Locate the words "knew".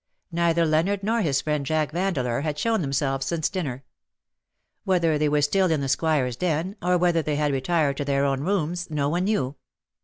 9.25-9.55